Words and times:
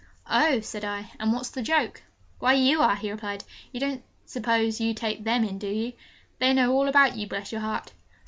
'Oh!' 0.27 0.61
said 0.61 0.83
I, 0.83 1.11
'and 1.19 1.31
what's 1.31 1.51
the 1.51 1.61
joke?' 1.61 2.01
'Why, 2.39 2.53
you 2.55 2.81
are!' 2.81 2.95
he 2.95 3.11
replied. 3.11 3.43
'You 3.71 3.79
don't 3.79 4.03
suppose 4.25 4.81
you 4.81 4.95
take 4.95 5.23
them 5.25 5.43
in, 5.43 5.59
do 5.59 5.67
you? 5.67 5.93
They 6.39 6.53
know 6.53 6.71
all 6.73 6.87
about 6.87 7.17
you, 7.17 7.27
bless 7.27 7.51
your 7.51 7.61
heart!' 7.61 7.91